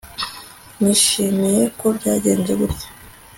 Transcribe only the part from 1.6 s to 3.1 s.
ko byagenze gutya